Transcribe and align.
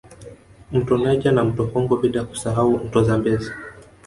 Mto 0.71 0.97
Niger 0.97 1.31
na 1.33 1.43
mto 1.43 1.67
Congo 1.67 1.97
bila 1.97 2.23
kusahau 2.23 2.77
mto 2.85 3.03
Zambezi 3.03 3.51